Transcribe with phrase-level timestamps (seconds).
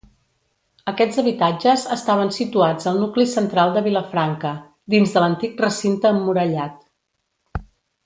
[0.91, 4.57] Aquests habitatges estaven situats al nucli central de Vilafranca,
[4.97, 6.87] dins de l'antic recinte emmurallat.